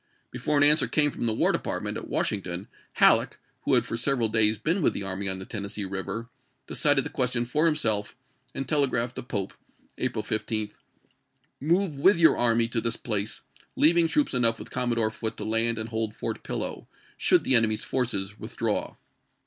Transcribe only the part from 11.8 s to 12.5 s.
with yom*